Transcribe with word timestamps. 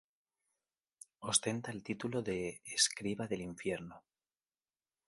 Ostenta 1.19 1.69
el 1.69 1.83
título 1.83 2.23
de 2.23 2.63
"Escriba 2.65 3.27
del 3.27 3.41
Infierno". 3.41 4.01